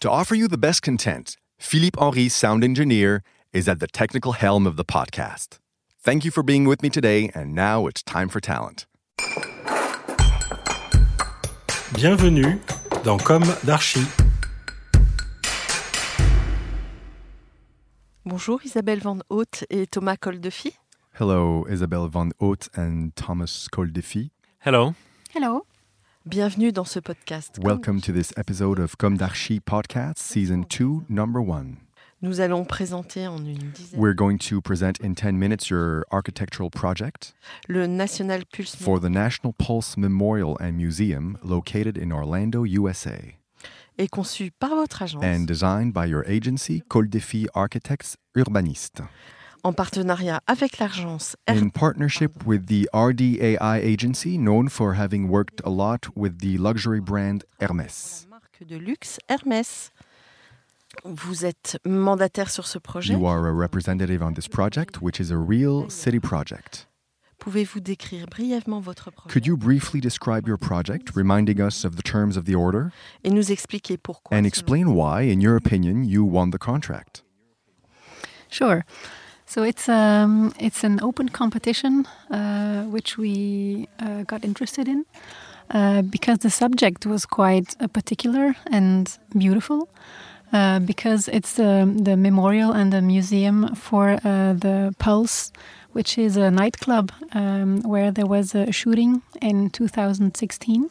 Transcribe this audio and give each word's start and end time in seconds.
To 0.00 0.10
offer 0.10 0.34
you 0.34 0.48
the 0.48 0.58
best 0.58 0.82
content, 0.82 1.36
Philippe 1.58 1.98
Henry, 1.98 2.28
sound 2.28 2.62
engineer, 2.64 3.22
is 3.52 3.68
at 3.68 3.80
the 3.80 3.86
technical 3.86 4.32
helm 4.32 4.66
of 4.66 4.76
the 4.76 4.84
podcast. 4.84 5.58
Thank 5.98 6.24
you 6.24 6.30
for 6.30 6.42
being 6.42 6.64
with 6.66 6.82
me 6.82 6.90
today, 6.90 7.30
and 7.34 7.54
now 7.54 7.86
it's 7.86 8.02
time 8.02 8.28
for 8.28 8.40
talent. 8.40 8.86
Bienvenue 11.94 12.58
dans 13.04 13.18
Comme 13.22 13.44
d'Archi. 13.64 14.02
Bonjour 18.26 18.60
Isabelle 18.64 19.00
Van 19.00 19.20
Haute 19.30 19.64
et 19.70 19.86
Thomas 19.90 20.16
Coldefy. 20.16 20.72
Hello, 21.18 21.64
Isabelle 21.70 22.08
Van 22.08 22.30
Haute 22.40 22.68
and 22.76 23.14
Thomas 23.14 23.68
Coldefy. 23.72 24.30
Hello. 24.60 24.94
Hello. 25.32 25.64
Bienvenue 26.26 26.72
dans 26.72 26.86
ce 26.86 27.00
podcast. 27.00 27.58
Welcome 27.62 28.00
to 28.00 28.10
this 28.10 28.32
episode 28.38 28.80
of 28.80 28.96
Comme 28.96 29.18
d'Archi 29.18 29.60
podcast, 29.60 30.16
season 30.16 30.64
2, 30.64 31.02
number 31.10 31.42
1. 31.42 31.76
Nous 32.22 32.40
allons 32.40 32.64
présenter 32.64 33.26
en 33.26 33.44
une 33.44 33.58
dizaine. 33.58 34.00
We're 34.00 34.14
going 34.14 34.38
to 34.38 34.62
present 34.62 34.94
in 35.02 35.12
10 35.12 35.32
minutes 35.32 35.68
your 35.68 36.06
architectural 36.10 36.70
project 36.70 37.34
le 37.68 37.86
National 37.86 38.42
Pulse 38.46 38.74
for 38.74 38.98
the 38.98 39.10
National 39.10 39.52
Pulse 39.52 39.98
Memorial 39.98 40.56
and 40.60 40.72
Museum 40.78 41.36
located 41.42 41.98
in 41.98 42.10
Orlando, 42.10 42.64
USA, 42.64 43.18
est 43.98 44.08
conçu 44.08 44.50
par 44.50 44.74
votre 44.76 45.02
agence. 45.02 45.22
And 45.22 45.44
designed 45.46 45.92
by 45.92 46.06
your 46.06 46.24
agency, 46.26 46.82
Coldefi 46.88 47.48
Architects 47.52 48.16
Urbanistes, 48.34 49.02
en 49.64 49.72
partenariat 49.72 50.40
avec 50.46 50.78
l'agence 50.78 51.36
in 51.48 51.70
partnership 51.70 52.46
with 52.46 52.66
the 52.66 52.88
RDAI 52.92 53.80
agency, 53.82 54.36
known 54.36 54.68
for 54.68 54.94
having 54.94 55.28
worked 55.28 55.60
a 55.64 55.70
lot 55.70 56.08
with 56.14 56.38
the 56.40 56.58
luxury 56.58 57.00
brand 57.00 57.44
Hermès. 57.60 58.26
la 58.30 58.38
marque 58.38 58.64
de 58.68 58.76
luxe 58.76 59.18
Hermès. 59.28 59.90
Vous 61.04 61.44
êtes 61.44 61.78
mandataire 61.84 62.50
sur 62.50 62.66
ce 62.66 62.78
projet? 62.78 63.14
You 63.14 63.26
are 63.26 63.48
a 63.48 63.52
representative 63.52 64.22
on 64.22 64.34
this 64.34 64.46
project, 64.46 65.02
which 65.02 65.18
is 65.18 65.32
a 65.32 65.36
real 65.36 65.90
city 65.90 66.20
project. 66.20 66.86
Pouvez-vous 67.38 67.80
décrire 67.80 68.26
brièvement 68.26 68.80
votre 68.80 69.10
projet? 69.10 69.32
Could 69.32 69.44
you 69.44 69.56
briefly 69.56 70.00
describe 70.00 70.46
your 70.46 70.56
project, 70.56 71.10
reminding 71.16 71.60
us 71.60 71.84
of 71.84 71.96
the 71.96 72.02
terms 72.02 72.36
of 72.36 72.44
the 72.44 72.54
order, 72.54 72.92
et 73.24 73.30
nous 73.30 73.50
expliquer 73.50 73.96
pourquoi 73.96 74.36
and 74.36 74.44
explain 74.44 74.94
why, 74.94 75.22
in 75.22 75.40
your 75.40 75.56
opinion, 75.56 76.04
you 76.04 76.24
won 76.24 76.50
the 76.50 76.58
contract? 76.58 77.24
Sure. 78.48 78.84
So 79.46 79.62
it's 79.62 79.88
um 79.88 80.52
it's 80.58 80.84
an 80.84 81.00
open 81.02 81.28
competition 81.28 82.06
uh, 82.30 82.84
which 82.84 83.18
we 83.18 83.88
uh, 84.00 84.22
got 84.24 84.44
interested 84.44 84.88
in 84.88 85.04
uh, 85.70 86.02
because 86.02 86.38
the 86.38 86.50
subject 86.50 87.06
was 87.06 87.26
quite 87.26 87.76
uh, 87.80 87.88
particular 87.88 88.56
and 88.70 89.18
beautiful. 89.36 89.88
Uh, 90.52 90.78
because 90.78 91.26
it's 91.28 91.54
the 91.54 91.92
the 92.04 92.16
memorial 92.16 92.70
and 92.70 92.92
the 92.92 93.02
museum 93.02 93.74
for 93.74 94.20
uh, 94.24 94.52
the 94.52 94.94
Pulse, 94.98 95.50
which 95.92 96.16
is 96.16 96.36
a 96.36 96.48
nightclub 96.48 97.10
um, 97.32 97.82
where 97.82 98.12
there 98.12 98.26
was 98.26 98.54
a 98.54 98.70
shooting 98.70 99.22
in 99.42 99.70
2016. 99.70 100.90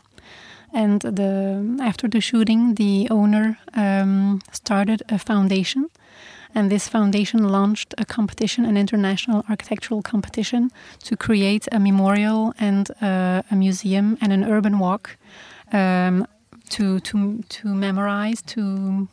And 0.73 1.01
the 1.01 1.78
after 1.81 2.09
the 2.09 2.19
shooting, 2.19 2.75
the 2.75 3.07
owner 3.09 3.57
um, 3.73 4.41
started 4.51 5.01
a 5.07 5.17
foundation, 5.17 5.89
and 6.56 6.69
this 6.69 6.88
foundation 6.88 7.50
launched 7.50 7.94
a 7.97 8.06
competition, 8.06 8.66
an 8.66 8.78
international 8.78 9.44
architectural 9.50 10.02
competition, 10.02 10.72
to 11.03 11.16
create 11.16 11.68
a 11.72 11.80
memorial 11.80 12.53
and 12.59 12.91
uh, 13.02 13.41
a 13.52 13.56
museum 13.56 14.18
and 14.22 14.31
an 14.31 14.44
urban 14.44 14.80
walk 14.80 15.18
um, 15.72 16.28
to 16.69 17.00
to 17.02 17.44
to 17.50 17.68
memorize 17.68 18.41
to 18.41 19.08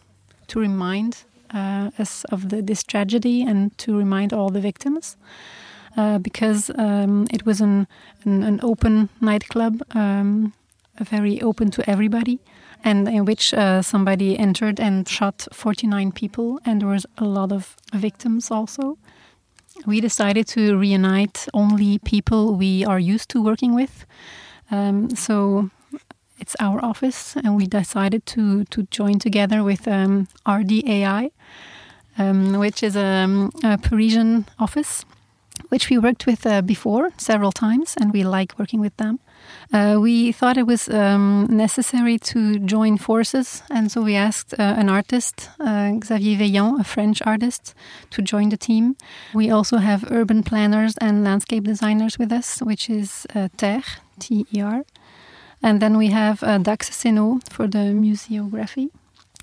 to 0.49 0.61
remind 0.61 1.25
uh, 1.55 1.91
us 1.99 2.25
of 2.25 2.49
the, 2.49 2.63
this 2.63 2.83
tragedy 2.83 3.43
and 3.43 3.77
to 3.79 3.97
remind 3.97 4.33
all 4.33 4.51
the 4.51 4.61
victims. 4.61 5.17
Uh, 5.97 6.19
because 6.19 6.71
um, 6.79 7.27
it 7.33 7.45
was 7.45 7.61
an, 7.61 7.85
an, 8.25 8.45
an 8.45 8.61
open 8.63 9.09
nightclub, 9.21 9.83
um, 9.91 10.53
very 11.01 11.43
open 11.43 11.69
to 11.69 11.83
everybody, 11.91 12.39
and 12.85 13.09
in 13.09 13.25
which 13.25 13.53
uh, 13.55 13.83
somebody 13.83 14.39
entered 14.39 14.81
and 14.81 15.09
shot 15.09 15.47
49 15.53 16.13
people, 16.13 16.61
and 16.65 16.81
there 16.81 16.89
was 16.89 17.07
a 17.19 17.25
lot 17.25 17.53
of 17.53 17.77
victims 17.93 18.51
also. 18.51 18.99
We 19.87 20.01
decided 20.01 20.47
to 20.49 20.77
reunite 20.77 21.49
only 21.55 21.99
people 21.99 22.55
we 22.55 22.85
are 22.85 22.99
used 22.99 23.29
to 23.31 23.43
working 23.43 23.75
with. 23.75 24.05
Um, 24.71 25.11
so 25.17 25.71
it's 26.39 26.57
our 26.61 26.83
office, 26.85 27.37
and 27.37 27.57
we 27.57 27.67
decided 27.67 28.25
to 28.27 28.65
to 28.65 28.83
join 28.91 29.19
together 29.19 29.63
with 29.63 29.87
um, 29.87 30.27
RDAI, 30.47 31.31
um, 32.19 32.59
which 32.59 32.83
is 32.83 32.97
a, 32.97 33.51
a 33.63 33.79
Parisian 33.79 34.47
office, 34.59 35.05
which 35.69 35.91
we 35.91 35.99
worked 35.99 36.27
with 36.27 36.47
uh, 36.47 36.63
before 36.63 37.11
several 37.19 37.53
times, 37.53 37.95
and 38.01 38.13
we 38.13 38.25
like 38.25 38.59
working 38.59 38.81
with 38.81 38.97
them. 38.97 39.19
Uh, 39.73 39.99
we 40.01 40.33
thought 40.33 40.57
it 40.57 40.67
was 40.67 40.89
um, 40.89 41.47
necessary 41.49 42.19
to 42.19 42.59
join 42.59 42.99
forces, 42.99 43.63
and 43.71 43.91
so 43.91 44.03
we 44.03 44.17
asked 44.17 44.53
uh, 44.59 44.63
an 44.63 44.89
artist, 44.89 45.49
uh, 45.61 45.93
Xavier 46.05 46.39
Veilhan, 46.39 46.81
a 46.81 46.85
French 46.85 47.23
artist, 47.25 47.75
to 48.11 48.23
join 48.23 48.49
the 48.49 48.57
team. 48.57 48.97
We 49.33 49.51
also 49.51 49.77
have 49.79 50.11
urban 50.11 50.43
planners 50.43 50.97
and 51.01 51.23
landscape 51.23 51.65
designers 51.65 52.19
with 52.19 52.33
us, 52.33 52.59
which 52.59 52.91
is 52.91 53.27
uh, 53.35 53.49
Ter, 53.57 53.83
T 54.19 54.45
E 54.53 54.61
R. 54.61 54.85
And 55.63 55.81
then 55.81 55.97
we 55.97 56.09
have 56.09 56.43
uh, 56.43 56.59
Dax 56.59 56.91
Seno 56.91 57.41
for 57.51 57.69
the 57.69 57.93
museography. 57.95 58.89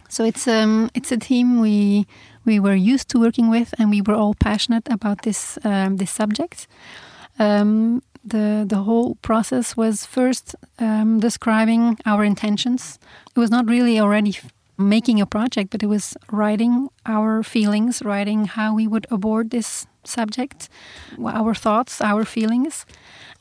So 0.10 0.24
it's 0.26 0.48
um, 0.48 0.90
it's 0.94 1.12
a 1.12 1.18
team 1.18 1.60
we 1.62 2.06
we 2.46 2.60
were 2.60 2.76
used 2.76 3.10
to 3.10 3.20
working 3.20 3.50
with, 3.50 3.74
and 3.78 3.90
we 3.90 4.02
were 4.02 4.16
all 4.16 4.34
passionate 4.34 4.88
about 4.92 5.22
this 5.22 5.58
um, 5.64 5.98
this 5.98 6.12
subject. 6.12 6.68
Um, 7.40 8.02
the 8.30 8.66
the 8.68 8.84
whole 8.84 9.16
process 9.22 9.78
was 9.78 10.06
first 10.06 10.56
um, 10.80 11.20
describing 11.20 11.98
our 12.06 12.24
intentions. 12.24 13.00
It 13.36 13.40
was 13.40 13.52
not 13.52 13.70
really 13.70 14.00
already 14.00 14.38
making 14.78 15.22
a 15.22 15.26
project, 15.26 15.72
but 15.72 15.84
it 15.84 15.88
was 15.88 16.16
writing 16.32 16.90
our 17.06 17.44
feelings, 17.44 18.02
writing 18.04 18.46
how 18.46 18.76
we 18.76 18.88
would 18.88 19.08
abort 19.10 19.50
this 19.50 19.88
subject, 20.04 20.70
our 21.20 21.54
thoughts, 21.56 22.02
our 22.02 22.24
feelings, 22.26 22.86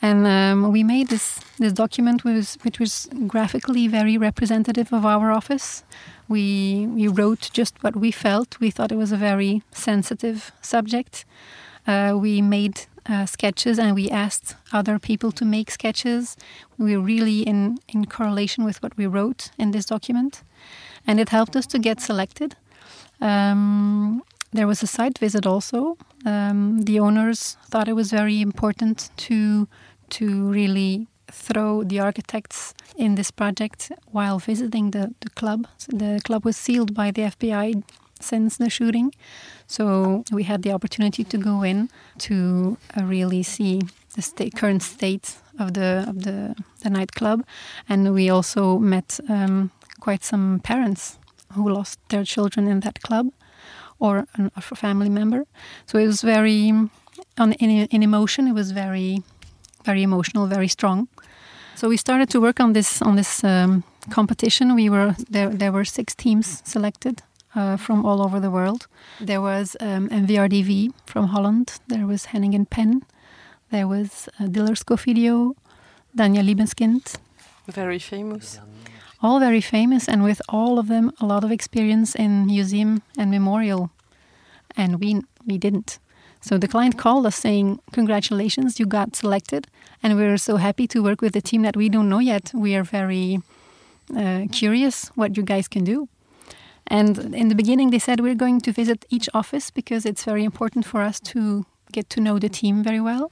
and 0.02 0.26
um, 0.26 0.72
we 0.72 0.82
made 0.82 1.08
this 1.08 1.41
this 1.58 1.72
document 1.72 2.25
was 2.25 2.58
which 2.62 2.78
was 2.78 3.08
graphically 3.26 3.88
very 3.88 4.19
representative 4.19 4.92
of 4.92 5.04
our 5.04 5.32
office. 5.32 5.84
We 6.28 6.86
we 6.86 7.08
wrote 7.08 7.50
just 7.52 7.82
what 7.82 7.96
we 7.96 8.10
felt. 8.10 8.60
We 8.60 8.70
thought 8.70 8.92
it 8.92 8.98
was 8.98 9.12
a 9.12 9.16
very 9.16 9.62
sensitive 9.72 10.52
subject. 10.60 11.25
Uh, 11.86 12.16
we 12.20 12.42
made 12.42 12.86
uh, 13.09 13.27
sketches 13.27 13.78
and 13.78 13.94
we 13.94 14.11
asked 14.11 14.56
other 14.72 14.99
people 14.99 15.33
to 15.33 15.44
make 15.44 15.71
sketches. 15.71 16.37
We 16.78 16.97
were 16.97 17.03
really 17.03 17.41
in 17.43 17.78
in 17.89 18.06
correlation 18.06 18.65
with 18.65 18.83
what 18.83 18.97
we 18.97 19.06
wrote 19.06 19.50
in 19.59 19.71
this 19.71 19.87
document, 19.87 20.43
and 21.06 21.21
it 21.21 21.28
helped 21.28 21.56
us 21.56 21.67
to 21.67 21.78
get 21.78 22.00
selected. 22.00 22.56
Um, 23.21 24.23
there 24.53 24.67
was 24.67 24.82
a 24.82 24.87
site 24.87 25.19
visit 25.19 25.47
also. 25.47 25.97
Um, 26.25 26.82
the 26.82 27.00
owners 27.00 27.56
thought 27.70 27.88
it 27.88 27.94
was 27.94 28.11
very 28.11 28.41
important 28.41 29.11
to 29.17 29.69
to 30.09 30.50
really 30.52 31.06
throw 31.31 31.85
the 31.85 32.00
architects 32.00 32.75
in 32.97 33.17
this 33.17 33.31
project 33.31 33.91
while 34.12 34.38
visiting 34.38 34.93
the, 34.93 35.14
the 35.20 35.31
club. 35.31 35.67
So 35.76 35.97
the 35.97 36.20
club 36.25 36.44
was 36.44 36.56
sealed 36.56 36.94
by 36.94 37.11
the 37.11 37.23
FBI 37.23 37.82
since 38.20 38.56
the 38.56 38.70
shooting, 38.70 39.12
so 39.66 40.24
we 40.32 40.44
had 40.44 40.62
the 40.62 40.72
opportunity 40.72 41.24
to 41.24 41.38
go 41.38 41.62
in 41.62 41.88
to 42.18 42.76
uh, 42.96 43.04
really 43.04 43.42
see 43.42 43.80
the 44.14 44.22
sta 44.22 44.50
current 44.50 44.82
state 44.82 45.36
of 45.58 45.72
the 45.72 46.04
of 46.08 46.22
the, 46.22 46.54
the 46.82 46.90
nightclub, 46.90 47.44
and 47.88 48.14
we 48.14 48.30
also 48.30 48.78
met 48.78 49.20
um, 49.28 49.70
quite 50.00 50.24
some 50.24 50.60
parents 50.60 51.18
who 51.54 51.68
lost 51.68 51.98
their 52.08 52.24
children 52.24 52.68
in 52.68 52.80
that 52.80 53.00
club 53.02 53.26
or 53.98 54.26
an, 54.34 54.50
a 54.56 54.60
family 54.60 55.08
member. 55.08 55.44
So 55.86 55.98
it 55.98 56.06
was 56.06 56.22
very, 56.22 56.72
on 57.38 57.52
in, 57.52 57.86
in 57.86 58.02
emotion, 58.02 58.46
it 58.48 58.52
was 58.52 58.70
very, 58.72 59.22
very 59.84 60.02
emotional, 60.02 60.46
very 60.46 60.68
strong. 60.68 61.08
So 61.74 61.88
we 61.88 61.96
started 61.96 62.30
to 62.30 62.40
work 62.40 62.60
on 62.60 62.72
this 62.72 63.02
on 63.02 63.16
this 63.16 63.44
um, 63.44 63.84
competition. 64.10 64.74
We 64.74 64.88
were 64.88 65.14
there. 65.30 65.50
There 65.50 65.72
were 65.72 65.84
six 65.84 66.14
teams 66.14 66.62
selected 66.64 67.22
uh, 67.56 67.76
from 67.76 68.05
all 68.05 68.23
over 68.23 68.38
the 68.38 68.50
world. 68.50 68.87
There 69.20 69.41
was 69.41 69.76
um, 69.81 70.08
MVRDV 70.11 70.93
from 71.06 71.29
Holland. 71.29 71.81
There 71.88 72.06
was 72.06 72.26
Heneghan 72.26 72.69
Peng. 72.69 73.03
There 73.70 73.88
was 73.88 74.29
uh, 74.38 74.47
Diller 74.47 74.75
Scofidio, 74.75 75.55
Daniel 76.14 76.44
Libeskind. 76.44 77.17
Very 77.67 77.99
famous. 77.99 78.61
All 79.23 79.41
very 79.41 79.62
famous, 79.62 80.08
and 80.08 80.23
with 80.23 80.41
all 80.49 80.79
of 80.79 80.88
them, 80.88 81.11
a 81.20 81.26
lot 81.26 81.43
of 81.43 81.50
experience 81.50 82.14
in 82.14 82.47
museum 82.47 83.03
and 83.19 83.31
memorial. 83.31 83.91
And 84.76 85.00
we 85.00 85.23
we 85.47 85.59
didn't. 85.59 85.99
So 86.41 86.59
the 86.59 86.69
client 86.69 86.99
called 86.99 87.26
us 87.26 87.37
saying, 87.37 87.81
"Congratulations, 87.93 88.79
you 88.79 88.87
got 88.87 89.17
selected, 89.17 89.67
and 90.02 90.17
we're 90.17 90.37
so 90.37 90.56
happy 90.59 90.87
to 90.88 91.02
work 91.02 91.23
with 91.23 91.35
a 91.35 91.41
team 91.41 91.62
that 91.62 91.76
we 91.76 91.88
don't 91.88 92.09
know 92.09 92.20
yet. 92.20 92.52
We 92.55 92.76
are 92.76 92.85
very 92.85 93.41
uh, 94.14 94.44
curious 94.52 95.09
what 95.17 95.37
you 95.37 95.43
guys 95.43 95.67
can 95.67 95.85
do." 95.85 96.09
And 96.87 97.35
in 97.35 97.49
the 97.49 97.55
beginning, 97.55 97.91
they 97.91 97.99
said 97.99 98.21
we're 98.21 98.35
going 98.35 98.61
to 98.62 98.73
visit 98.73 99.05
each 99.11 99.29
office 99.35 99.71
because 99.71 100.06
it's 100.06 100.25
very 100.25 100.44
important 100.44 100.85
for 100.85 101.03
us 101.03 101.19
to 101.21 101.67
get 101.93 102.09
to 102.11 102.21
know 102.21 102.38
the 102.38 102.49
team 102.49 102.83
very 102.83 103.00
well. 103.00 103.31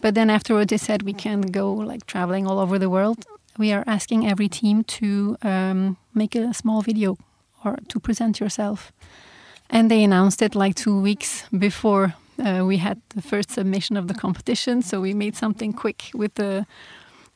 But 0.00 0.14
then 0.14 0.30
afterwards, 0.30 0.70
they 0.70 0.78
said 0.78 1.02
we 1.02 1.12
can't 1.12 1.52
go 1.52 1.72
like 1.72 2.06
traveling 2.06 2.46
all 2.46 2.58
over 2.58 2.78
the 2.78 2.90
world. 2.90 3.24
We 3.58 3.72
are 3.72 3.84
asking 3.86 4.26
every 4.26 4.48
team 4.48 4.84
to 4.84 5.36
um, 5.42 5.96
make 6.14 6.34
a 6.34 6.52
small 6.52 6.82
video 6.82 7.16
or 7.64 7.78
to 7.88 8.00
present 8.00 8.40
yourself. 8.40 8.92
And 9.70 9.90
they 9.90 10.02
announced 10.04 10.42
it 10.42 10.54
like 10.54 10.74
two 10.74 11.00
weeks 11.00 11.44
before 11.56 12.14
uh, 12.38 12.64
we 12.66 12.78
had 12.78 13.00
the 13.14 13.22
first 13.22 13.50
submission 13.50 13.96
of 13.96 14.08
the 14.08 14.14
competition. 14.14 14.82
So 14.82 15.00
we 15.00 15.14
made 15.14 15.36
something 15.36 15.72
quick 15.72 16.10
with 16.14 16.34
the 16.34 16.66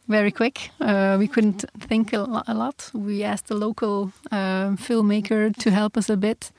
very 0.09 0.31
quick. 0.31 0.71
Uh, 0.81 1.17
we 1.19 1.27
couldn't 1.27 1.65
think 1.81 2.13
a, 2.13 2.19
lo- 2.19 2.43
a, 2.47 2.55
lot. 2.55 2.91
We 2.95 3.25
asked 3.25 3.49
the 3.49 3.55
local 3.55 4.13
uh, 4.31 4.71
filmmaker 4.77 5.55
to 5.57 5.71
help 5.71 5.97
us 5.97 6.09
a 6.09 6.17
bit. 6.17 6.53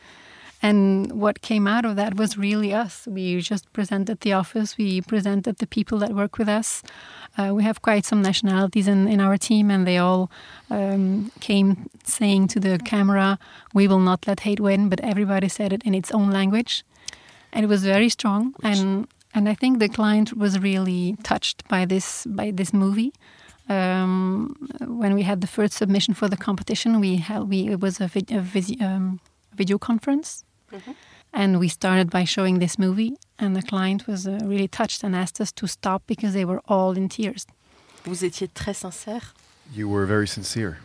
And 0.61 1.11
what 1.11 1.41
came 1.41 1.67
out 1.67 1.85
of 1.85 1.95
that 1.97 2.15
was 2.15 2.37
really 2.37 2.73
us. 2.73 3.07
We 3.07 3.39
just 3.41 3.71
presented 3.73 4.21
the 4.21 4.33
office, 4.33 4.75
we 4.77 5.01
presented 5.01 5.57
the 5.57 5.67
people 5.67 5.99
that 5.99 6.13
work 6.13 6.39
with 6.39 6.49
us. 6.49 6.81
Uh, 7.37 7.53
we 7.53 7.63
have 7.63 7.83
quite 7.83 8.05
some 8.05 8.23
nationalities 8.23 8.87
in, 8.87 9.07
in 9.07 9.21
our 9.21 9.37
team, 9.37 9.69
and 9.69 9.85
they 9.85 9.99
all 9.99 10.31
um, 10.71 11.31
came 11.39 11.89
saying 12.03 12.47
to 12.49 12.59
the 12.59 12.79
camera, 12.79 13.37
We 13.75 13.87
will 13.87 13.99
not 13.99 14.25
let 14.25 14.39
hate 14.39 14.59
win, 14.59 14.89
but 14.89 14.99
everybody 15.01 15.47
said 15.47 15.71
it 15.73 15.83
in 15.83 15.93
its 15.93 16.11
own 16.11 16.31
language. 16.31 16.83
And 17.53 17.63
it 17.63 17.67
was 17.67 17.83
very 17.83 18.09
strong. 18.09 18.55
And, 18.63 19.07
and 19.37 19.47
I 19.47 19.55
think 19.55 19.79
the 19.79 19.89
client 19.89 20.35
was 20.35 20.59
really 20.59 21.15
touched 21.23 21.67
by 21.67 21.85
this, 21.85 22.25
by 22.25 22.51
this 22.51 22.73
movie. 22.73 23.11
Um, 23.69 24.55
when 25.01 25.13
we 25.13 25.23
had 25.23 25.41
the 25.41 25.47
first 25.47 25.73
submission 25.73 26.13
for 26.13 26.27
the 26.29 26.37
competition, 26.37 26.99
we 26.99 27.17
held, 27.17 27.49
we, 27.49 27.67
it 27.67 27.79
was 27.79 28.01
a, 28.01 28.07
vid, 28.07 28.31
a 28.31 28.41
vis, 28.41 28.71
um, 28.81 29.19
video 29.55 29.77
conference 29.77 30.43
Mm-hmm. 30.71 30.91
And 31.33 31.59
we 31.59 31.67
started 31.67 32.09
by 32.09 32.23
showing 32.23 32.59
this 32.59 32.79
movie, 32.79 33.15
and 33.37 33.55
the 33.55 33.61
client 33.61 34.07
was 34.07 34.27
uh, 34.27 34.39
really 34.43 34.67
touched 34.67 35.03
and 35.03 35.15
asked 35.15 35.39
us 35.39 35.51
to 35.53 35.67
stop 35.67 36.03
because 36.07 36.33
they 36.33 36.45
were 36.45 36.61
all 36.67 36.91
in 36.91 37.09
tears. 37.09 37.45
Vous 38.03 38.23
étiez 38.23 38.49
très 38.53 38.73
sincère. 38.73 39.33
You 39.73 39.89
were 39.89 40.05
very 40.05 40.27
sincere. 40.27 40.77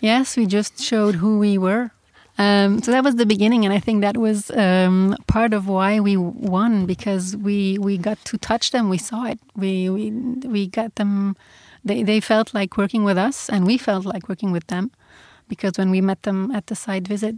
Yes, 0.00 0.36
we 0.36 0.46
just 0.46 0.80
showed 0.80 1.16
who 1.16 1.38
we 1.38 1.58
were. 1.58 1.90
Um, 2.38 2.82
so 2.82 2.90
that 2.90 3.02
was 3.02 3.16
the 3.16 3.24
beginning, 3.24 3.64
and 3.64 3.72
I 3.72 3.80
think 3.80 4.02
that 4.02 4.16
was 4.18 4.50
um, 4.50 5.16
part 5.26 5.54
of 5.54 5.68
why 5.68 6.00
we 6.00 6.16
won 6.18 6.84
because 6.84 7.34
we 7.34 7.78
we 7.78 7.96
got 7.96 8.22
to 8.26 8.36
touch 8.36 8.72
them. 8.72 8.90
We 8.90 8.98
saw 8.98 9.24
it. 9.26 9.38
We 9.56 9.88
we 9.88 10.10
we 10.46 10.66
got 10.66 10.96
them. 10.96 11.36
They 11.82 12.02
they 12.02 12.20
felt 12.20 12.52
like 12.52 12.76
working 12.76 13.04
with 13.04 13.16
us, 13.16 13.48
and 13.48 13.66
we 13.66 13.78
felt 13.78 14.04
like 14.04 14.28
working 14.28 14.52
with 14.52 14.66
them 14.66 14.90
because 15.48 15.78
when 15.78 15.90
we 15.90 16.00
met 16.00 16.22
them 16.22 16.50
at 16.50 16.66
the 16.66 16.74
site 16.74 17.08
visit, 17.08 17.36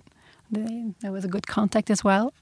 they, 0.50 0.93
there 1.00 1.12
was 1.12 1.25
a 1.25 1.29
good 1.29 1.47
contact 1.47 1.91
as 1.91 2.03
well. 2.03 2.33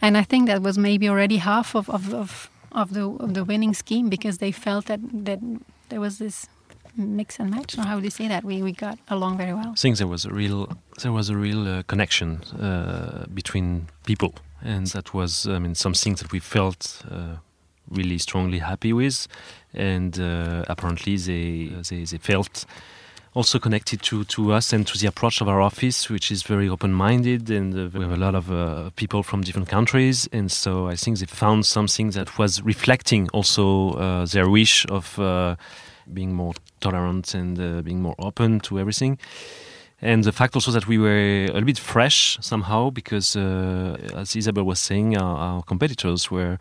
And 0.00 0.16
I 0.16 0.22
think 0.22 0.46
that 0.48 0.62
was 0.62 0.76
maybe 0.76 1.08
already 1.08 1.38
half 1.38 1.74
of, 1.74 1.88
of, 1.88 2.12
of, 2.12 2.50
of 2.72 2.92
the 2.92 3.08
of 3.08 3.34
the 3.34 3.44
winning 3.44 3.74
scheme 3.74 4.08
because 4.08 4.38
they 4.38 4.52
felt 4.52 4.86
that, 4.86 5.00
that 5.24 5.40
there 5.88 6.00
was 6.00 6.18
this 6.18 6.48
mix 6.96 7.38
and 7.38 7.50
match 7.50 7.78
or 7.78 7.82
how 7.82 7.98
do 7.98 8.04
you 8.04 8.10
say 8.10 8.28
that 8.28 8.44
we, 8.44 8.62
we 8.62 8.72
got 8.72 8.98
along 9.08 9.36
very 9.36 9.52
well 9.52 9.72
I 9.72 9.74
think 9.74 9.98
there 9.98 10.06
was 10.06 10.24
a 10.24 10.30
real 10.30 10.68
there 11.02 11.12
was 11.12 11.28
a 11.28 11.36
real 11.36 11.66
uh, 11.68 11.82
connection 11.84 12.42
uh, 12.60 13.26
between 13.32 13.88
people 14.04 14.34
and 14.62 14.86
that 14.88 15.14
was 15.14 15.46
I 15.46 15.58
mean 15.58 15.74
some 15.74 15.94
things 15.94 16.20
that 16.20 16.32
we 16.32 16.40
felt 16.40 17.02
uh, 17.10 17.36
really 17.90 18.18
strongly 18.18 18.58
happy 18.58 18.92
with 18.92 19.28
and 19.74 20.18
uh, 20.18 20.64
apparently 20.68 21.16
they, 21.16 21.70
they, 21.88 22.04
they 22.04 22.18
felt 22.18 22.66
also 23.36 23.58
connected 23.58 24.00
to, 24.00 24.24
to 24.24 24.52
us 24.52 24.72
and 24.72 24.86
to 24.86 24.96
the 24.96 25.06
approach 25.06 25.42
of 25.42 25.48
our 25.48 25.60
office, 25.60 26.08
which 26.08 26.30
is 26.30 26.42
very 26.42 26.70
open 26.70 26.90
minded. 26.90 27.50
And 27.50 27.74
uh, 27.74 27.90
we 27.92 28.00
have 28.00 28.12
a 28.12 28.16
lot 28.16 28.34
of 28.34 28.50
uh, 28.50 28.88
people 28.96 29.22
from 29.22 29.42
different 29.42 29.68
countries. 29.68 30.26
And 30.32 30.50
so 30.50 30.88
I 30.88 30.96
think 30.96 31.18
they 31.18 31.26
found 31.26 31.66
something 31.66 32.10
that 32.12 32.38
was 32.38 32.62
reflecting 32.62 33.28
also 33.34 33.90
uh, 33.92 34.24
their 34.24 34.48
wish 34.48 34.86
of 34.86 35.18
uh, 35.18 35.56
being 36.12 36.34
more 36.34 36.54
tolerant 36.80 37.34
and 37.34 37.58
uh, 37.58 37.82
being 37.82 38.00
more 38.00 38.14
open 38.18 38.60
to 38.60 38.78
everything. 38.78 39.18
And 40.02 40.24
the 40.24 40.32
fact 40.32 40.54
also 40.54 40.70
that 40.72 40.86
we 40.86 40.98
were 40.98 41.44
a 41.44 41.46
little 41.46 41.64
bit 41.64 41.78
fresh 41.78 42.38
somehow, 42.40 42.90
because 42.90 43.34
uh, 43.36 43.96
as 44.14 44.36
Isabelle 44.36 44.64
was 44.64 44.78
saying, 44.78 45.16
our, 45.16 45.36
our 45.36 45.62
competitors 45.62 46.30
were. 46.30 46.58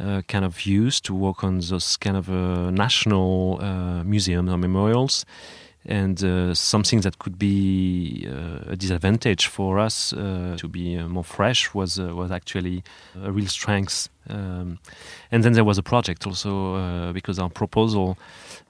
Uh, 0.00 0.22
kind 0.28 0.46
of 0.46 0.64
used 0.64 1.04
to 1.04 1.14
work 1.14 1.44
on 1.44 1.60
those 1.60 1.98
kind 1.98 2.16
of 2.16 2.30
uh, 2.30 2.70
national 2.70 3.58
uh, 3.60 4.02
museums 4.02 4.50
or 4.50 4.56
memorials, 4.56 5.26
and 5.84 6.24
uh, 6.24 6.54
something 6.54 7.02
that 7.02 7.18
could 7.18 7.38
be 7.38 8.26
a 8.66 8.76
disadvantage 8.76 9.46
for 9.46 9.78
us 9.78 10.08
to 10.10 10.68
be 10.70 10.96
more 11.06 11.24
fresh 11.24 11.74
was 11.74 11.98
was 11.98 12.30
actually 12.30 12.82
a 13.22 13.30
real 13.30 13.46
strength. 13.46 14.08
Um, 14.30 14.78
and 15.30 15.44
then 15.44 15.52
there 15.52 15.64
was 15.64 15.78
a 15.78 15.82
project 15.82 16.26
also 16.26 16.74
uh, 16.74 17.12
because 17.12 17.38
our 17.38 17.50
proposal. 17.50 18.16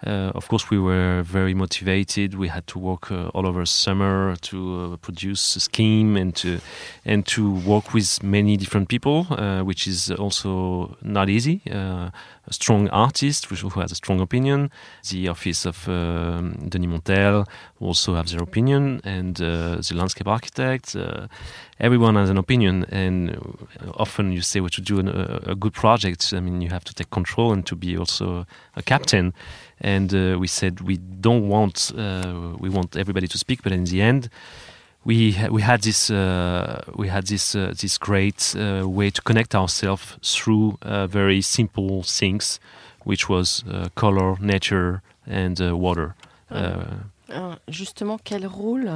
Uh, 0.07 0.33
of 0.35 0.49
course, 0.49 0.71
we 0.71 0.79
were 0.79 1.23
very 1.23 1.53
motivated. 1.53 2.35
We 2.35 2.49
had 2.49 2.67
to 2.69 2.79
work 2.79 3.11
uh, 3.13 3.29
all 3.35 3.47
over 3.47 3.67
summer 3.67 4.35
to 4.37 4.93
uh, 4.93 4.97
produce 4.97 5.57
a 5.57 5.61
scheme 5.61 6.17
and 6.17 6.35
to 6.37 6.61
and 7.05 7.27
to 7.27 7.51
work 7.51 7.93
with 7.93 8.23
many 8.23 8.57
different 8.57 8.89
people, 8.89 9.25
which 9.65 9.87
is 9.87 10.11
also 10.11 10.97
not 11.03 11.29
easy 11.29 11.61
a 12.47 12.53
strong 12.53 12.89
artist 12.89 13.47
who 13.47 13.81
has 13.81 13.93
a 13.93 13.95
strong 13.95 14.21
opinion. 14.21 14.71
The 15.09 15.29
office 15.29 15.67
of 15.67 15.89
um, 15.89 16.69
Denis 16.69 16.89
Montel 16.89 17.47
also 17.81 18.15
have 18.15 18.29
their 18.31 18.43
opinion, 18.43 19.01
and 19.05 19.41
uh, 19.41 19.77
the 19.77 19.95
landscape 19.95 20.29
architect. 20.29 20.97
Uh, 20.97 21.29
everyone 21.79 22.17
has 22.17 22.31
an 22.31 22.39
opinion, 22.39 22.87
and 22.91 23.37
often 23.95 24.33
you 24.33 24.43
say, 24.43 24.61
"What 24.61 24.73
to 24.73 24.81
do 24.81 25.01
a, 25.01 25.51
a, 25.53 25.55
good 25.55 25.73
project?" 25.73 26.33
I 26.35 26.41
mean, 26.41 26.61
you 26.61 26.71
have 26.71 26.85
to 26.85 26.95
take 26.95 27.11
control 27.11 27.53
and 27.53 27.65
to 27.67 27.77
be 27.77 27.97
also 27.97 28.47
a 28.77 28.83
captain. 28.83 29.33
And 29.81 30.13
uh, 30.15 30.37
we 30.39 30.47
said 30.47 30.81
we 30.81 30.99
don't 30.99 31.49
want 31.49 31.93
uh, 31.97 32.57
we 32.59 32.69
want 32.69 32.97
everybody 32.97 33.29
to 33.29 33.39
speak, 33.39 33.63
but 33.63 33.73
in 33.73 33.85
the 33.85 34.03
end 34.03 34.29
we 35.05 35.37
we 35.51 35.63
had 35.63 35.83
this 35.83 36.11
uh, 36.11 36.83
we 36.95 37.09
had 37.09 37.27
this 37.27 37.55
uh, 37.55 37.73
this 37.81 37.99
great 37.99 38.55
uh, 38.57 38.87
way 38.89 39.11
to 39.11 39.23
connect 39.23 39.55
ourselves 39.55 40.19
through 40.23 40.79
uh, 40.83 41.07
very 41.07 41.41
simple 41.41 42.03
things, 42.03 42.61
which 43.05 43.29
was 43.29 43.65
uh, 43.69 43.89
color, 43.95 44.37
nature, 44.41 45.03
and 45.27 45.61
uh, 45.61 45.77
water. 45.77 46.15
justement, 47.69 48.19
quel 48.25 48.45
rôle, 48.45 48.91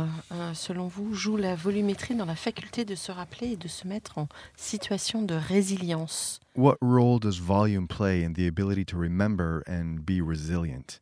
selon 0.54 0.88
vous, 0.88 1.14
joue 1.14 1.36
la 1.36 1.54
volumétrie 1.54 2.16
dans 2.16 2.26
la 2.26 2.34
faculté 2.34 2.84
de 2.84 2.96
se 2.96 3.12
rappeler 3.12 3.52
et 3.52 3.56
de 3.56 3.68
se 3.68 3.86
mettre 3.86 4.18
en 4.18 4.26
situation 4.56 5.22
de 5.22 5.36
résilience? 5.36 6.40
What 6.56 6.76
role 6.80 7.20
does 7.20 7.38
volume 7.38 7.86
play 7.86 8.24
in 8.24 8.32
the 8.32 8.48
ability 8.48 8.84
to 8.86 8.96
remember 8.96 9.62
and 9.68 10.04
be 10.04 10.20
resilient 10.20 11.00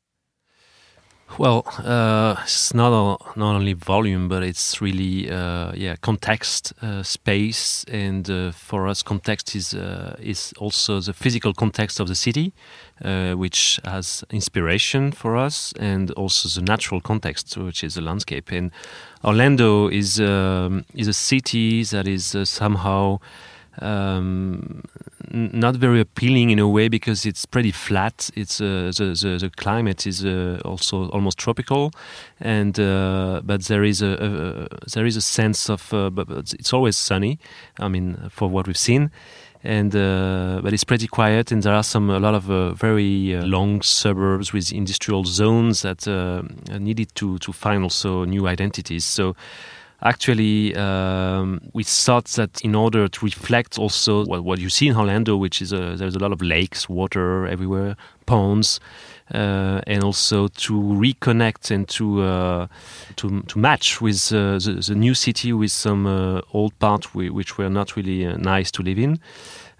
Well, 1.38 1.64
uh, 1.78 2.36
it's 2.42 2.74
not 2.74 2.90
not 3.36 3.54
only 3.56 3.72
volume, 3.72 4.28
but 4.28 4.42
it's 4.42 4.82
really 4.82 5.30
uh, 5.30 5.72
yeah 5.74 5.96
context, 6.02 6.74
uh, 6.82 7.02
space, 7.02 7.84
and 7.84 8.28
uh, 8.28 8.52
for 8.52 8.86
us, 8.86 9.02
context 9.02 9.56
is 9.56 9.72
uh, 9.72 10.14
is 10.20 10.52
also 10.58 11.00
the 11.00 11.14
physical 11.14 11.54
context 11.54 12.00
of 12.00 12.08
the 12.08 12.14
city, 12.14 12.52
uh, 13.02 13.32
which 13.32 13.80
has 13.84 14.24
inspiration 14.30 15.10
for 15.10 15.38
us, 15.38 15.72
and 15.80 16.10
also 16.12 16.48
the 16.50 16.66
natural 16.66 17.00
context, 17.00 17.56
which 17.56 17.82
is 17.82 17.94
the 17.94 18.02
landscape. 18.02 18.52
And 18.52 18.70
Orlando 19.24 19.88
is 19.88 20.20
um, 20.20 20.84
is 20.94 21.08
a 21.08 21.14
city 21.14 21.82
that 21.84 22.06
is 22.06 22.36
somehow 22.44 23.20
um, 23.80 24.82
not 25.30 25.76
very 25.76 26.00
appealing 26.00 26.50
in 26.50 26.58
a 26.58 26.68
way 26.68 26.88
because 26.88 27.24
it's 27.24 27.46
pretty 27.46 27.70
flat. 27.70 28.30
It's 28.34 28.60
uh, 28.60 28.92
the, 28.96 29.18
the, 29.20 29.38
the 29.40 29.50
climate 29.56 30.06
is 30.06 30.24
uh, 30.24 30.60
also 30.64 31.08
almost 31.08 31.38
tropical, 31.38 31.92
and 32.40 32.78
uh, 32.78 33.40
but 33.44 33.62
there 33.64 33.84
is 33.84 34.02
a, 34.02 34.68
a, 34.70 34.88
there 34.94 35.06
is 35.06 35.16
a 35.16 35.22
sense 35.22 35.70
of 35.70 35.92
uh, 35.94 36.10
but 36.10 36.28
it's 36.52 36.72
always 36.72 36.96
sunny. 36.96 37.38
I 37.78 37.88
mean, 37.88 38.28
for 38.30 38.48
what 38.48 38.66
we've 38.66 38.76
seen. 38.76 39.10
And 39.64 39.94
uh, 39.94 40.58
but 40.60 40.72
it's 40.72 40.82
pretty 40.82 41.06
quiet, 41.06 41.52
and 41.52 41.62
there 41.62 41.72
are 41.72 41.84
some 41.84 42.10
a 42.10 42.18
lot 42.18 42.34
of 42.34 42.50
uh, 42.50 42.72
very 42.72 43.36
long 43.42 43.80
suburbs 43.80 44.52
with 44.52 44.72
industrial 44.72 45.24
zones 45.24 45.82
that 45.82 46.04
needed 46.80 47.14
to 47.14 47.38
to 47.38 47.52
find 47.52 47.84
also 47.84 48.24
new 48.24 48.48
identities. 48.48 49.04
So 49.04 49.36
actually 50.02 50.74
um, 50.76 51.60
we 51.72 51.84
thought 51.84 52.26
that 52.36 52.60
in 52.62 52.74
order 52.74 53.08
to 53.08 53.24
reflect 53.24 53.78
also 53.78 54.24
what, 54.24 54.44
what 54.44 54.58
you 54.58 54.68
see 54.68 54.88
in 54.88 54.96
Orlando, 54.96 55.36
which 55.36 55.62
is 55.62 55.72
a, 55.72 55.96
there's 55.96 56.16
a 56.16 56.18
lot 56.18 56.32
of 56.32 56.42
lakes, 56.42 56.88
water 56.88 57.46
everywhere, 57.46 57.96
ponds, 58.26 58.80
uh, 59.34 59.80
and 59.86 60.02
also 60.02 60.48
to 60.48 60.74
reconnect 60.74 61.70
and 61.70 61.88
to 61.88 62.22
uh, 62.22 62.66
to, 63.16 63.42
to 63.42 63.58
match 63.58 64.00
with 64.00 64.32
uh, 64.32 64.58
the, 64.58 64.82
the, 64.86 64.94
new 64.94 65.14
city 65.14 65.52
with 65.52 65.70
some 65.70 66.06
uh, 66.06 66.40
old 66.52 66.78
parts 66.78 67.14
which 67.14 67.56
were 67.56 67.70
not 67.70 67.96
really 67.96 68.26
uh, 68.26 68.36
nice 68.36 68.70
to 68.70 68.82
live 68.82 68.98
in. 68.98 69.18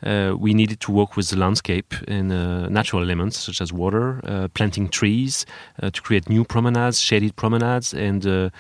Uh, 0.02 0.34
we 0.38 0.52
needed 0.52 0.80
to 0.80 0.90
work 0.90 1.16
with 1.16 1.30
the 1.30 1.36
landscape 1.36 1.94
and 2.08 2.32
uh, 2.32 2.68
natural 2.68 3.02
elements 3.02 3.38
such 3.38 3.60
as 3.60 3.72
water, 3.72 4.20
uh, 4.24 4.48
planting 4.48 4.88
trees 4.88 5.46
to 5.92 6.02
create 6.02 6.28
new 6.28 6.44
promenades, 6.44 7.00
shaded 7.00 7.34
promenades, 7.36 7.94
and 7.94 8.50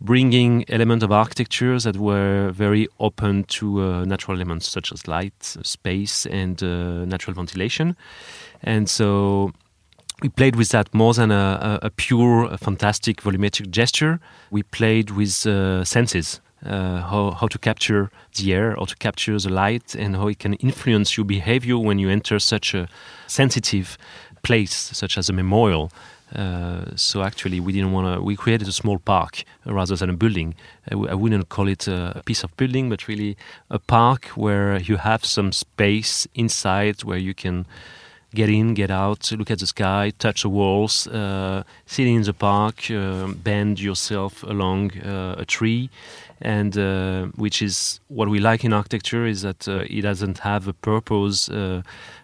bringing 0.00 0.64
elements 0.68 1.04
of 1.04 1.12
architecture 1.12 1.78
that 1.78 1.96
were 1.96 2.50
very 2.52 2.88
open 2.98 3.44
to 3.44 4.04
natural 4.04 4.36
elements 4.36 4.68
such 4.68 4.92
as 4.92 5.06
light, 5.08 5.42
space, 5.62 6.26
and 6.26 6.62
natural 7.08 7.34
ventilation. 7.34 7.96
And 8.62 8.88
so 8.88 9.52
we 10.22 10.28
played 10.28 10.56
with 10.56 10.68
that 10.68 10.94
more 10.94 11.14
than 11.14 11.30
a, 11.30 11.80
a, 11.82 11.90
pure, 11.90 12.44
a 12.44 12.56
fantastic 12.56 13.22
volumetric 13.22 13.70
gesture. 13.70 14.20
We 14.50 14.62
played 14.62 15.10
with 15.10 15.46
uh, 15.46 15.84
senses, 15.84 16.40
uh, 16.64 17.00
how, 17.00 17.32
how 17.32 17.46
to 17.48 17.58
capture 17.58 18.10
the 18.36 18.52
air, 18.52 18.74
how 18.78 18.84
to 18.84 18.96
capture 18.96 19.38
the 19.38 19.50
light, 19.50 19.94
and 19.94 20.16
how 20.16 20.28
it 20.28 20.38
can 20.38 20.54
influence 20.54 21.16
your 21.16 21.24
behavior 21.24 21.78
when 21.78 21.98
you 21.98 22.08
enter 22.08 22.38
such 22.38 22.74
a 22.74 22.88
sensitive 23.26 23.98
place, 24.42 24.74
such 24.74 25.18
as 25.18 25.28
a 25.28 25.32
memorial. 25.32 25.90
Uh, 26.34 26.84
so 26.96 27.22
actually, 27.22 27.60
we 27.60 27.72
didn't 27.72 27.92
want 27.92 28.16
to. 28.16 28.22
We 28.22 28.36
created 28.36 28.66
a 28.66 28.72
small 28.72 28.98
park 28.98 29.44
rather 29.66 29.96
than 29.96 30.08
a 30.08 30.14
building. 30.14 30.54
W- 30.90 31.10
I 31.10 31.14
wouldn't 31.14 31.48
call 31.50 31.68
it 31.68 31.86
a 31.86 32.22
piece 32.24 32.42
of 32.42 32.56
building, 32.56 32.88
but 32.88 33.06
really 33.06 33.36
a 33.68 33.78
park 33.78 34.26
where 34.28 34.78
you 34.80 34.96
have 34.96 35.26
some 35.26 35.52
space 35.52 36.26
inside 36.34 37.04
where 37.04 37.18
you 37.18 37.34
can 37.34 37.66
get 38.34 38.48
in, 38.48 38.74
get 38.74 38.90
out, 38.90 39.30
look 39.32 39.50
at 39.50 39.58
the 39.58 39.66
sky, 39.66 40.12
touch 40.18 40.42
the 40.42 40.48
walls, 40.48 41.06
uh, 41.08 41.62
sit 41.86 42.06
in 42.06 42.22
the 42.22 42.32
park, 42.32 42.90
uh, 42.90 43.28
bend 43.28 43.80
yourself 43.80 44.42
along 44.42 44.98
uh, 45.00 45.36
a 45.38 45.44
tree, 45.44 45.90
and 46.40 46.76
uh, 46.76 47.26
which 47.36 47.62
is 47.62 48.00
what 48.08 48.28
we 48.28 48.40
like 48.40 48.64
in 48.64 48.72
architecture 48.72 49.26
is 49.26 49.42
that 49.42 49.68
uh, 49.68 49.84
it 49.88 50.02
doesn't 50.02 50.38
have 50.38 50.66
a 50.66 50.72
purpose. 50.72 51.48
Uh, 51.48 51.82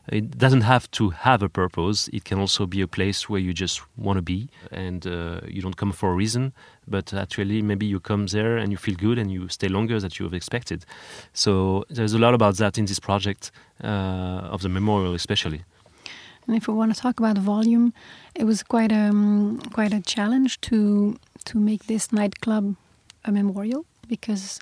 it 0.08 0.38
doesn't 0.38 0.62
have 0.62 0.90
to 0.90 1.10
have 1.10 1.42
a 1.42 1.48
purpose. 1.48 2.08
It 2.08 2.24
can 2.24 2.40
also 2.40 2.66
be 2.66 2.80
a 2.80 2.88
place 2.88 3.28
where 3.28 3.40
you 3.40 3.52
just 3.52 3.82
want 3.96 4.16
to 4.16 4.22
be, 4.22 4.48
and 4.72 5.04
you 5.04 5.60
don't 5.60 5.76
come 5.76 5.92
for 5.92 6.10
a 6.10 6.14
reason, 6.14 6.52
but 6.86 7.12
actually 7.12 7.60
maybe 7.60 7.84
you 7.84 8.00
come 8.00 8.26
there 8.26 8.56
and 8.56 8.72
you 8.72 8.78
feel 8.78 8.94
good 8.94 9.18
and 9.18 9.30
you 9.30 9.48
stay 9.48 9.68
longer 9.68 10.00
than 10.00 10.10
you 10.18 10.24
have 10.24 10.32
expected. 10.32 10.86
So 11.34 11.84
there's 11.90 12.14
a 12.14 12.18
lot 12.18 12.32
about 12.32 12.56
that 12.56 12.78
in 12.78 12.86
this 12.86 12.98
project 12.98 13.50
of 13.80 14.62
the 14.62 14.70
memorial, 14.70 15.14
especially. 15.14 15.64
And 16.48 16.56
if 16.56 16.66
we 16.66 16.72
want 16.72 16.94
to 16.94 17.00
talk 17.00 17.20
about 17.20 17.36
volume, 17.36 17.92
it 18.34 18.44
was 18.44 18.62
quite 18.62 18.90
a 18.90 19.10
um, 19.10 19.60
quite 19.74 19.92
a 19.92 20.00
challenge 20.00 20.60
to 20.62 21.16
to 21.44 21.58
make 21.58 21.84
this 21.86 22.10
nightclub 22.10 22.74
a 23.24 23.30
memorial 23.30 23.84
because 24.08 24.58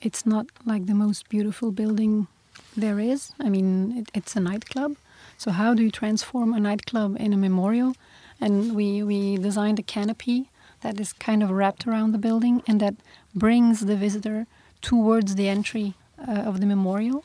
it's 0.00 0.24
not 0.24 0.46
like 0.64 0.86
the 0.86 0.94
most 0.94 1.28
beautiful 1.28 1.70
building 1.70 2.28
there 2.74 2.98
is. 2.98 3.32
I 3.38 3.50
mean, 3.50 3.98
it, 3.98 4.10
it's 4.14 4.36
a 4.36 4.40
nightclub. 4.40 4.96
So 5.36 5.50
how 5.50 5.74
do 5.74 5.82
you 5.82 5.90
transform 5.90 6.54
a 6.54 6.60
nightclub 6.60 7.16
in 7.20 7.34
a 7.34 7.36
memorial? 7.36 7.94
And 8.40 8.74
we 8.74 9.02
we 9.02 9.36
designed 9.36 9.78
a 9.78 9.82
canopy 9.82 10.48
that 10.80 10.98
is 10.98 11.12
kind 11.12 11.42
of 11.42 11.50
wrapped 11.50 11.86
around 11.86 12.12
the 12.12 12.18
building 12.18 12.62
and 12.66 12.80
that 12.80 12.94
brings 13.34 13.80
the 13.80 13.96
visitor 13.96 14.46
towards 14.80 15.34
the 15.34 15.48
entry 15.48 15.94
uh, 16.26 16.48
of 16.48 16.60
the 16.60 16.66
memorial 16.66 17.24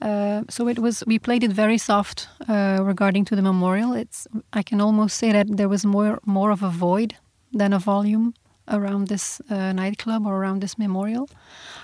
uh, 0.00 0.42
so 0.48 0.68
it 0.68 0.78
was. 0.78 1.04
We 1.06 1.18
played 1.18 1.44
it 1.44 1.52
very 1.52 1.78
soft 1.78 2.28
uh, 2.48 2.78
regarding 2.82 3.24
to 3.26 3.36
the 3.36 3.42
memorial. 3.42 3.92
It's. 3.92 4.26
I 4.52 4.62
can 4.62 4.80
almost 4.80 5.16
say 5.16 5.32
that 5.32 5.56
there 5.56 5.68
was 5.68 5.84
more 5.84 6.20
more 6.24 6.50
of 6.50 6.62
a 6.62 6.70
void 6.70 7.16
than 7.52 7.72
a 7.72 7.78
volume 7.78 8.34
around 8.68 9.08
this 9.08 9.40
uh, 9.50 9.72
nightclub 9.72 10.26
or 10.26 10.36
around 10.36 10.60
this 10.60 10.78
memorial. 10.78 11.28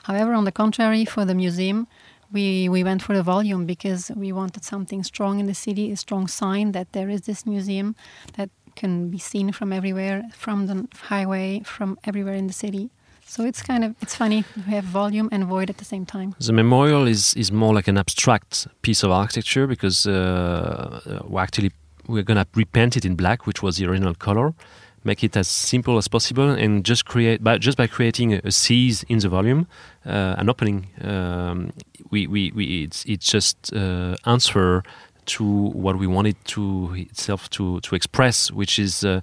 However, 0.05 0.35
on 0.35 0.45
the 0.45 0.53
contrary, 0.53 1.05
for 1.05 1.25
the 1.25 1.35
museum, 1.35 1.87
we 2.33 2.69
we 2.69 2.83
went 2.83 3.03
for 3.03 3.15
the 3.15 3.23
volume 3.23 3.67
because 3.67 4.11
we 4.17 4.33
wanted 4.33 4.65
something 4.65 5.05
strong 5.05 5.41
in 5.41 5.47
the 5.47 5.55
city, 5.55 5.93
a 5.93 5.97
strong 5.97 6.29
sign 6.29 6.73
that 6.73 6.93
there 6.93 7.11
is 7.11 7.23
this 7.23 7.45
museum 7.47 7.95
that 8.37 8.51
can 8.77 9.11
be 9.11 9.19
seen 9.19 9.53
from 9.53 9.73
everywhere, 9.73 10.23
from 10.33 10.67
the 10.67 10.87
highway, 11.09 11.63
from 11.65 11.99
everywhere 12.05 12.35
in 12.35 12.47
the 12.47 12.53
city. 12.53 12.91
So 13.29 13.45
it's 13.45 13.61
kind 13.61 13.85
of 13.85 13.95
it's 14.01 14.15
funny 14.15 14.45
we 14.67 14.73
have 14.73 14.85
volume 14.85 15.29
and 15.33 15.45
void 15.45 15.69
at 15.69 15.79
the 15.79 15.85
same 15.85 16.07
time. 16.07 16.35
The 16.39 16.53
memorial 16.53 17.09
is 17.09 17.35
is 17.35 17.51
more 17.51 17.75
like 17.75 17.89
an 17.89 17.99
abstract 17.99 18.69
piece 18.83 19.03
of 19.03 19.11
architecture 19.11 19.67
because 19.67 20.07
uh, 20.07 21.23
we 21.29 21.41
actually 21.41 21.73
we're 22.07 22.23
gonna 22.23 22.47
repaint 22.55 22.97
it 22.97 23.05
in 23.05 23.17
black, 23.17 23.47
which 23.47 23.63
was 23.63 23.77
the 23.77 23.87
original 23.87 24.15
color, 24.15 24.55
make 25.03 25.25
it 25.25 25.37
as 25.37 25.49
simple 25.49 25.99
as 25.99 26.07
possible, 26.09 26.51
and 26.51 26.85
just 26.85 27.05
create 27.05 27.43
by 27.43 27.59
just 27.59 27.77
by 27.77 27.89
creating 27.89 28.35
a, 28.35 28.41
a 28.45 28.53
seize 28.53 29.03
in 29.09 29.19
the 29.19 29.29
volume, 29.29 29.67
uh, 30.07 30.37
an 30.39 30.49
opening. 30.49 30.87
Um, 31.03 31.73
we, 32.11 32.29
we, 32.29 32.53
we 32.53 32.85
it's 32.85 33.05
it's 33.07 33.27
just 33.27 33.73
uh, 33.75 34.15
answer 34.25 34.85
to 35.27 35.45
what 35.45 35.99
we 35.99 36.07
wanted 36.07 36.37
to 36.45 36.95
itself 36.95 37.51
to 37.51 37.81
to 37.81 37.97
express, 37.97 38.53
which 38.53 38.79
is. 38.79 39.05
Uh, 39.05 39.21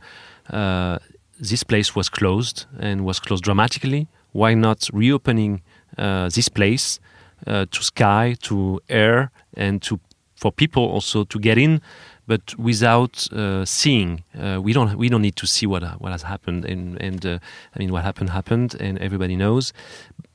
uh 0.49 0.99
this 1.49 1.63
place 1.63 1.95
was 1.95 2.09
closed 2.09 2.65
and 2.79 3.05
was 3.05 3.19
closed 3.19 3.43
dramatically. 3.43 4.07
Why 4.31 4.53
not 4.53 4.89
reopening 4.93 5.61
uh, 5.97 6.29
this 6.29 6.49
place 6.49 6.99
uh, 7.45 7.65
to 7.69 7.83
sky, 7.83 8.35
to 8.43 8.79
air, 8.89 9.31
and 9.55 9.81
to 9.83 9.99
for 10.35 10.51
people 10.51 10.83
also 10.83 11.23
to 11.23 11.39
get 11.39 11.57
in, 11.57 11.81
but 12.27 12.57
without 12.57 13.31
uh, 13.31 13.63
seeing. 13.65 14.23
Uh, 14.37 14.59
we 14.61 14.73
don't 14.73 14.97
we 14.97 15.09
don't 15.09 15.21
need 15.21 15.35
to 15.35 15.47
see 15.47 15.65
what 15.67 15.83
what 16.01 16.11
has 16.11 16.23
happened, 16.23 16.65
and 16.65 17.01
and 17.01 17.25
uh, 17.25 17.39
I 17.75 17.79
mean 17.79 17.91
what 17.91 18.03
happened 18.03 18.29
happened, 18.29 18.75
and 18.79 18.97
everybody 18.99 19.35
knows. 19.35 19.73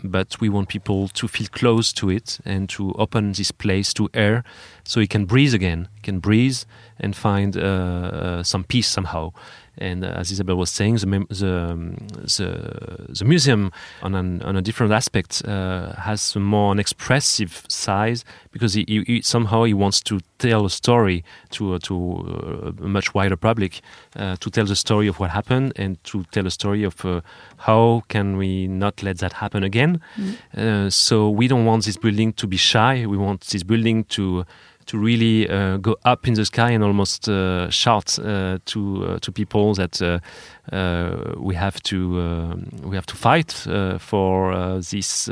But 0.04 0.40
we 0.40 0.48
want 0.48 0.68
people 0.68 1.08
to 1.08 1.26
feel 1.26 1.48
close 1.50 1.92
to 1.94 2.08
it 2.08 2.38
and 2.44 2.68
to 2.70 2.92
open 2.92 3.32
this 3.32 3.50
place 3.50 3.92
to 3.94 4.08
air, 4.14 4.44
so 4.84 5.00
he 5.00 5.06
can 5.06 5.24
breathe 5.24 5.54
again, 5.54 5.88
can 6.02 6.20
breathe 6.20 6.58
and 7.00 7.16
find 7.16 7.56
uh, 7.56 8.42
some 8.42 8.64
peace 8.64 8.88
somehow. 8.88 9.32
And 9.80 10.04
uh, 10.04 10.08
as 10.08 10.30
Isabelle 10.32 10.56
was 10.56 10.70
saying, 10.70 10.96
the, 10.96 11.26
the, 11.30 11.54
um, 11.54 11.96
the, 12.10 13.06
the, 13.18 13.24
museum, 13.24 13.72
on, 14.02 14.14
an, 14.14 14.42
on 14.42 14.56
a 14.56 14.62
different 14.62 14.92
aspect, 14.92 15.42
uh, 15.46 15.92
has 15.94 16.34
a 16.34 16.40
more 16.40 16.72
an 16.72 16.80
expressive 16.80 17.64
size 17.68 18.24
because 18.50 18.74
he, 18.74 18.84
he, 18.88 19.22
somehow 19.22 19.64
he 19.64 19.74
wants 19.74 20.00
to 20.02 20.20
tell 20.38 20.66
a 20.66 20.70
story 20.70 21.24
to, 21.50 21.74
uh, 21.74 21.78
to 21.82 22.72
uh, 22.78 22.84
a 22.84 22.88
much 22.88 23.14
wider 23.14 23.36
public, 23.36 23.80
uh, 24.16 24.36
to 24.36 24.50
tell 24.50 24.64
the 24.64 24.76
story 24.76 25.06
of 25.06 25.20
what 25.20 25.30
happened 25.30 25.72
and 25.76 26.02
to 26.04 26.24
tell 26.32 26.46
a 26.46 26.50
story 26.50 26.82
of 26.82 27.04
uh, 27.04 27.20
how 27.58 28.02
can 28.08 28.36
we 28.36 28.66
not 28.66 29.02
let 29.02 29.18
that 29.18 29.34
happen 29.34 29.62
again. 29.62 29.87
Mm. 29.96 30.92
so 30.92 31.30
we 31.30 31.48
don't 31.48 31.64
want 31.64 31.84
this 31.84 31.96
building 31.96 32.32
to 32.34 32.46
be 32.46 32.56
shy. 32.56 33.06
We 33.06 33.16
want 33.16 33.40
this 33.52 33.62
building 33.62 34.04
to 34.16 34.44
to 34.88 34.98
really 34.98 35.48
uh, 35.48 35.76
go 35.76 35.96
up 36.04 36.26
in 36.26 36.34
the 36.34 36.44
sky 36.44 36.70
and 36.70 36.82
almost 36.82 37.28
uh, 37.28 37.68
shout 37.70 38.18
uh, 38.18 38.58
to 38.64 39.18
to 39.20 39.32
people 39.32 39.74
that 39.74 40.00
we 41.38 41.54
have 41.54 41.82
to 41.82 41.98
we 42.82 42.96
have 42.96 43.06
to 43.06 43.16
fight 43.16 43.52
for 44.00 44.80
these 44.90 45.30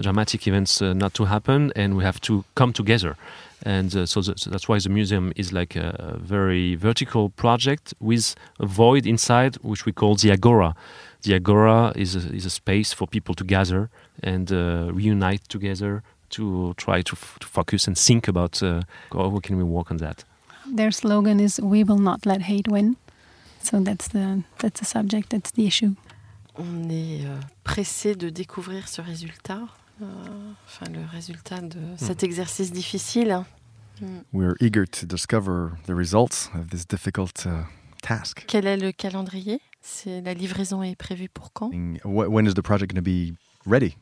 dramatic 0.00 0.46
events 0.46 0.80
not 0.80 1.14
to 1.14 1.24
happen, 1.24 1.72
and 1.76 1.96
we 1.96 2.04
have 2.04 2.20
to 2.20 2.44
come 2.54 2.72
together 2.72 3.16
and 3.64 3.96
uh, 3.96 4.04
so, 4.04 4.20
so, 4.20 4.50
that's 4.50 4.68
why 4.68 4.78
the 4.78 4.90
museum 4.90 5.32
is 5.36 5.52
like 5.52 5.74
a 5.74 6.18
very 6.20 6.74
vertical 6.74 7.30
project 7.30 7.94
with 7.98 8.34
a 8.60 8.66
void 8.66 9.06
inside 9.06 9.56
which 9.62 9.86
we 9.86 9.92
call 9.92 10.16
the 10.16 10.30
agora 10.30 10.74
the 11.24 11.34
agora 11.34 11.92
is 11.96 12.14
a, 12.14 12.34
is 12.34 12.46
a 12.46 12.50
space 12.50 12.94
for 12.94 13.08
people 13.08 13.34
to 13.34 13.44
gather 13.44 13.88
and 14.22 14.52
uh, 14.52 14.90
reunite 14.92 15.48
together 15.48 16.02
to 16.30 16.74
try 16.76 17.02
to, 17.02 17.16
to 17.40 17.46
focus 17.46 17.86
and 17.86 17.98
think 17.98 18.28
about 18.28 18.62
uh, 18.62 18.82
how 19.12 19.38
can 19.40 19.56
we 19.56 19.64
work 19.64 19.90
on 19.90 19.98
that. 19.98 20.24
Their 20.66 20.90
slogan 20.90 21.40
is 21.40 21.60
"We 21.60 21.84
will 21.84 21.98
not 21.98 22.24
let 22.24 22.42
hate 22.42 22.68
win." 22.68 22.96
So 23.62 23.80
that's 23.80 24.08
the 24.08 24.42
that's 24.58 24.80
the 24.80 24.86
subject. 24.86 25.30
That's 25.30 25.52
the 25.52 25.66
issue. 25.66 25.94
On 26.56 26.88
est 26.88 27.26
euh, 27.26 27.40
pressé 27.64 28.14
de 28.14 28.30
découvrir 28.30 28.88
ce 28.88 29.02
résultat, 29.02 29.62
euh, 30.00 30.06
enfin 30.66 30.86
le 30.92 31.04
résultat 31.10 31.60
de 31.60 31.78
mm. 31.78 32.24
exercice 32.24 32.72
difficile. 32.72 33.44
Mm. 34.00 34.06
We're 34.32 34.56
eager 34.60 34.86
to 34.86 35.06
discover 35.06 35.72
the 35.86 35.94
results 35.94 36.50
of 36.54 36.70
this 36.70 36.86
difficult 36.86 37.46
uh, 37.46 37.64
task. 38.02 38.44
Quel 38.46 38.66
est 38.66 38.76
le 38.76 38.92
calendrier 38.92 39.60
C'est 39.60 39.73
la 40.06 40.34
livraison 40.34 40.82
est 40.82 40.96
prévue 40.96 41.28
pour 41.28 41.52
quand 41.52 41.70
When 42.04 42.46
is 42.46 42.54
the 42.54 42.62
project 42.62 42.92
going 42.92 43.02
to 43.02 43.02
be 43.02 43.34
ready? 43.66 43.96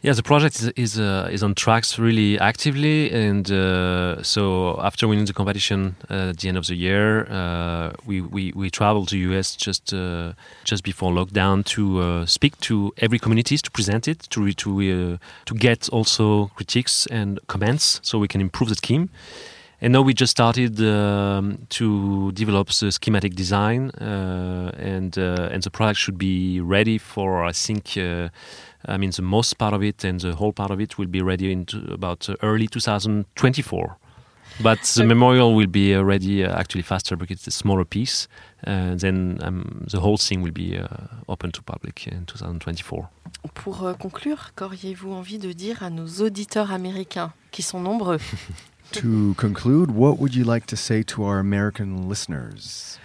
Yeah, 0.00 0.12
the 0.12 0.22
project 0.22 0.60
is 0.60 0.68
is, 0.76 1.00
uh, 1.00 1.28
is 1.28 1.42
on 1.42 1.54
tracks 1.54 1.98
really 1.98 2.38
actively, 2.38 3.10
and 3.10 3.50
uh, 3.50 4.22
so 4.22 4.78
after 4.80 5.08
winning 5.08 5.26
the 5.26 5.32
competition 5.32 5.96
uh, 6.08 6.30
at 6.30 6.38
the 6.38 6.48
end 6.48 6.56
of 6.56 6.66
the 6.68 6.76
year, 6.76 7.26
uh, 7.28 7.90
we, 8.06 8.20
we 8.20 8.52
we 8.54 8.70
traveled 8.70 9.08
to 9.08 9.16
US 9.16 9.56
just 9.56 9.92
uh, 9.92 10.34
just 10.62 10.84
before 10.84 11.10
lockdown 11.12 11.64
to 11.74 12.00
uh, 12.00 12.26
speak 12.26 12.56
to 12.60 12.92
every 12.98 13.18
communities 13.18 13.60
to 13.62 13.72
present 13.72 14.06
it 14.06 14.20
to 14.30 14.40
re- 14.40 14.54
to 14.54 15.18
to 15.46 15.54
get 15.54 15.88
also 15.88 16.52
critiques 16.54 17.06
and 17.10 17.40
comments 17.48 17.98
so 18.04 18.20
we 18.20 18.28
can 18.28 18.40
improve 18.40 18.68
the 18.68 18.76
scheme. 18.76 19.08
And 19.80 19.92
now 19.92 20.02
we 20.02 20.12
just 20.12 20.32
started 20.32 20.80
um, 20.80 21.66
to 21.68 22.32
develop 22.32 22.68
the 22.70 22.90
schematic 22.90 23.36
design, 23.36 23.92
and 24.00 25.16
and 25.16 25.62
the 25.62 25.70
product 25.70 26.00
should 26.00 26.18
be 26.18 26.60
ready 26.60 26.98
for 26.98 27.44
I 27.44 27.52
think 27.52 27.96
I 28.86 28.96
mean, 28.96 29.10
the 29.10 29.22
most 29.22 29.58
part 29.58 29.74
of 29.74 29.82
it 29.82 30.04
and 30.04 30.20
the 30.20 30.34
whole 30.34 30.52
part 30.52 30.70
of 30.70 30.80
it 30.80 30.98
will 30.98 31.08
be 31.08 31.20
ready 31.20 31.52
in 31.52 31.66
about 31.90 32.28
uh, 32.28 32.34
early 32.42 32.68
2024. 32.68 33.96
But 34.60 34.82
the 34.96 35.04
memorial 35.04 35.54
will 35.54 35.68
be 35.68 35.94
uh, 35.94 36.02
ready 36.02 36.44
uh, 36.44 36.52
actually 36.58 36.82
faster 36.82 37.16
because 37.16 37.36
it's 37.36 37.46
a 37.46 37.50
smaller 37.50 37.84
piece. 37.84 38.28
Uh, 38.66 38.94
then 38.96 39.38
um, 39.42 39.86
the 39.88 40.00
whole 40.00 40.16
thing 40.16 40.42
will 40.42 40.52
be 40.52 40.76
uh, 40.76 40.86
open 41.28 41.52
to 41.52 41.62
public 41.62 42.08
in 42.08 42.24
2024. 42.26 43.08
Pour 43.54 43.84
euh, 43.84 43.94
conclure, 43.94 44.50
qu'auriez-vous 44.56 45.12
envie 45.12 45.38
de 45.38 45.52
dire 45.52 45.82
à 45.82 45.90
nos 45.90 46.06
auditeurs 46.06 46.72
américains, 46.72 47.32
qui 47.52 47.62
sont 47.62 47.80
nombreux? 47.80 48.18
To 48.92 49.34
conclude, 49.34 49.90
what 49.90 50.18
would 50.18 50.34
you 50.34 50.44
like 50.44 50.66
to 50.66 50.76
say 50.76 51.02
to 51.04 51.24
our 51.24 51.38
American 51.38 52.08
listeners? 52.08 52.98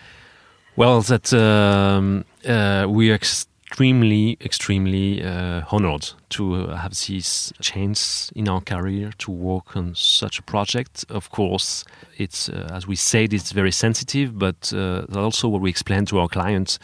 Well, 0.76 1.02
that 1.02 1.34
um, 1.34 2.26
uh, 2.48 2.88
we 2.90 3.12
are 3.12 3.16
extremely, 3.16 4.38
extremely 4.40 5.24
uh, 5.24 5.64
honored 5.72 6.12
to 6.30 6.56
uh, 6.56 6.78
have 6.78 6.92
this 6.92 7.52
chance 7.60 8.32
in 8.34 8.48
our 8.48 8.62
career 8.62 9.12
to 9.18 9.32
work 9.32 9.76
on 9.76 9.94
such 9.94 10.40
a 10.40 10.42
project. 10.42 11.06
Of 11.10 11.30
course, 11.32 11.84
it's 12.18 12.50
uh, 12.50 12.70
as 12.72 12.88
we 12.88 12.96
said, 12.96 13.34
it's 13.34 13.52
very 13.52 13.72
sensitive, 13.72 14.40
but 14.40 14.72
uh, 14.74 15.06
also 15.14 15.50
what 15.50 15.62
we 15.62 15.70
explain 15.70 16.06
to 16.06 16.20
our 16.20 16.30
clients 16.30 16.80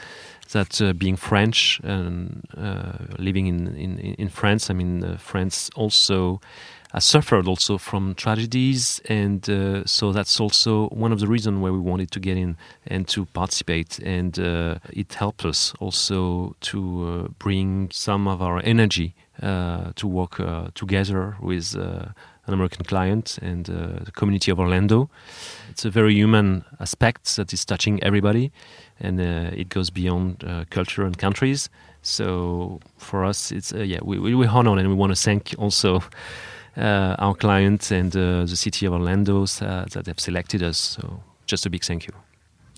that 0.52 0.82
uh, 0.82 0.94
being 0.94 1.16
French 1.16 1.80
and 1.84 2.44
uh, 2.58 2.94
living 3.18 3.48
in, 3.48 3.76
in 3.76 3.98
in 3.98 4.30
France, 4.30 4.70
I 4.70 4.74
mean, 4.74 5.18
France 5.18 5.70
also 5.76 6.42
suffered 6.98 7.48
also 7.48 7.78
from 7.78 8.16
tragedies, 8.16 9.00
and 9.08 9.48
uh, 9.48 9.86
so 9.86 10.12
that's 10.12 10.40
also 10.40 10.88
one 10.90 11.12
of 11.12 11.20
the 11.20 11.28
reasons 11.28 11.60
why 11.60 11.70
we 11.70 11.78
wanted 11.78 12.10
to 12.12 12.20
get 12.20 12.36
in 12.36 12.58
and 12.88 13.08
to 13.10 13.26
participate. 13.26 14.00
And 14.00 14.40
uh, 14.40 14.80
it 14.92 15.14
helped 15.14 15.46
us 15.46 15.74
also 15.80 16.56
to 16.62 16.80
uh, 17.06 17.28
bring 17.38 17.90
some 17.92 18.28
of 18.28 18.42
our 18.42 18.60
energy 18.64 19.14
uh, 19.44 19.92
to 19.98 20.08
work 20.08 20.40
uh, 20.40 20.70
together 20.74 21.38
with 21.40 21.78
uh, 21.78 22.08
an 22.48 22.54
American 22.54 22.84
client 22.86 23.38
and 23.40 23.66
the 23.66 24.12
community 24.14 24.50
of 24.50 24.60
Orlando. 24.60 25.12
It's 25.70 25.86
a 25.86 25.92
very 25.92 26.16
human 26.16 26.66
aspect 26.80 27.36
that 27.36 27.54
is 27.54 27.64
touching 27.66 28.02
everybody, 28.04 28.52
and 29.00 29.20
it 29.20 29.70
goes 29.70 29.92
beyond 29.92 30.44
culture 30.72 31.04
and 31.04 31.16
countries. 31.16 31.70
So 32.02 32.80
for 32.98 33.24
us, 33.24 33.52
it's 33.52 33.72
yeah, 33.72 34.00
we 34.02 34.18
we, 34.18 34.34
we 34.34 34.48
honor 34.48 34.80
and 34.80 34.90
we 34.90 34.96
want 34.96 35.16
to 35.16 35.22
thank 35.22 35.54
also 35.60 35.98
uh, 35.98 36.02
our 36.80 37.36
clients 37.36 37.92
and 37.92 38.16
uh, 38.16 38.46
the 38.46 38.56
city 38.56 38.86
of 38.86 38.94
Orlando 38.94 39.44
uh, 39.44 39.86
that 39.94 40.06
have 40.08 40.20
selected 40.20 40.64
us. 40.64 40.78
So 40.78 41.22
just 41.46 41.66
a 41.66 41.70
big 41.70 41.84
thank 41.84 42.08
you. 42.08 42.14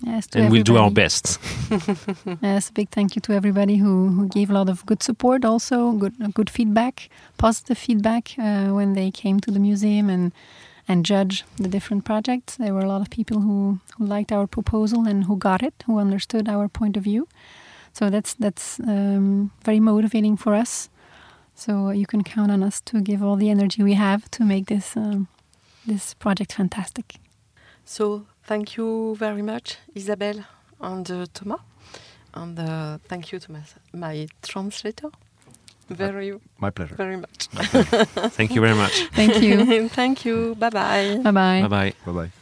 Yes, 0.04 0.26
and 0.34 0.46
everybody. 0.46 0.50
we'll 0.50 0.64
do 0.64 0.76
our 0.78 0.90
best. 0.90 1.38
yes, 2.42 2.70
a 2.70 2.72
big 2.72 2.88
thank 2.90 3.14
you 3.14 3.20
to 3.22 3.32
everybody 3.32 3.76
who, 3.76 4.08
who 4.08 4.26
gave 4.28 4.50
a 4.50 4.52
lot 4.52 4.68
of 4.68 4.84
good 4.84 5.02
support, 5.02 5.44
also 5.44 5.92
good 5.92 6.34
good 6.34 6.50
feedback, 6.50 7.08
positive 7.38 7.78
feedback 7.78 8.34
uh, 8.38 8.68
when 8.68 8.94
they 8.94 9.10
came 9.12 9.38
to 9.40 9.50
the 9.52 9.60
museum 9.60 10.10
and 10.10 10.32
and 10.88 11.06
judge 11.06 11.44
the 11.56 11.68
different 11.68 12.04
projects. 12.04 12.56
There 12.56 12.74
were 12.74 12.80
a 12.80 12.88
lot 12.88 13.00
of 13.00 13.10
people 13.10 13.40
who, 13.40 13.78
who 13.96 14.04
liked 14.04 14.32
our 14.32 14.48
proposal 14.48 15.06
and 15.06 15.24
who 15.24 15.36
got 15.36 15.62
it, 15.62 15.84
who 15.86 15.98
understood 15.98 16.48
our 16.48 16.68
point 16.68 16.96
of 16.96 17.04
view. 17.04 17.28
So 17.92 18.10
that's 18.10 18.34
that's 18.34 18.80
um, 18.80 19.52
very 19.64 19.80
motivating 19.80 20.36
for 20.36 20.54
us 20.54 20.88
so 21.54 21.90
you 21.90 22.06
can 22.06 22.22
count 22.22 22.50
on 22.50 22.62
us 22.62 22.80
to 22.82 23.00
give 23.00 23.22
all 23.22 23.36
the 23.36 23.50
energy 23.50 23.82
we 23.82 23.94
have 23.94 24.30
to 24.32 24.44
make 24.44 24.66
this 24.66 24.96
um, 24.96 25.28
this 25.86 26.14
project 26.14 26.52
fantastic. 26.52 27.16
So 27.84 28.26
thank 28.44 28.76
you 28.76 29.16
very 29.18 29.42
much, 29.42 29.78
Isabelle 29.94 30.44
and 30.80 31.10
uh, 31.10 31.26
Thomas, 31.34 31.60
and 32.34 32.58
uh, 32.58 32.98
thank 33.08 33.32
you 33.32 33.38
to 33.38 33.52
my, 33.52 33.62
my 33.92 34.28
translator. 34.42 35.10
Very, 35.88 36.32
my 36.58 36.70
pleasure. 36.70 36.94
Very 36.94 37.16
much. 37.16 37.48
thank 38.36 38.54
you 38.54 38.60
very 38.60 38.74
much. 38.74 38.92
Thank 39.12 39.42
you. 39.42 39.88
thank 40.00 40.24
you. 40.24 40.54
Bye 40.54 40.70
bye. 40.70 41.20
Bye 41.22 41.30
bye. 41.30 41.60
Bye 41.62 41.68
bye. 41.68 41.92
Bye 42.06 42.12
bye. 42.12 42.41